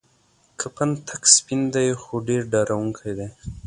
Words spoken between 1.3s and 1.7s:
سپین